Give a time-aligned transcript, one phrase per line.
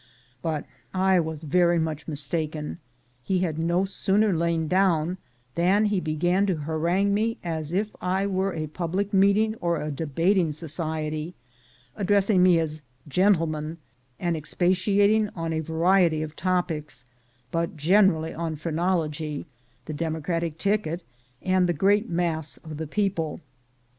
[0.41, 2.79] But I was very much mistaken;
[3.21, 5.19] he had no sooner lain down,
[5.53, 9.91] than he began to harangue me as if I were a public meeting or a
[9.91, 11.35] debating society,
[11.95, 13.77] addressing me as "gentlemen,"
[14.19, 17.05] and expatiating on a variety of topics,
[17.51, 19.45] but chiefly on phrenology,
[19.85, 21.03] the Demo cratic ticket,
[21.43, 23.39] and the great mass of the people.